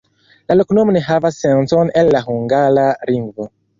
La 0.51 0.55
loknomo 0.59 0.95
ne 0.95 1.03
havas 1.09 1.37
sencon 1.43 1.93
el 2.03 2.09
la 2.17 2.23
hungara 2.31 2.87
lingvo. 3.11 3.49